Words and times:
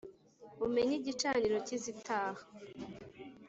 umenye 0.65 0.93
igicaniro 0.97 1.57
cy’izitaha 1.67 2.41